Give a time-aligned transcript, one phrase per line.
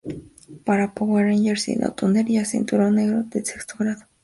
[0.65, 4.07] Para "Power Rangers Dino Thunder", ya cinturón negro de sexto grado.